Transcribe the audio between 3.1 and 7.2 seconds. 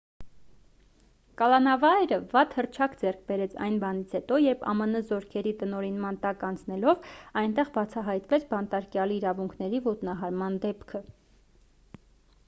բերեց այն բանից հետո երբ ամն զորքերի տնօրինման տակ անցնելով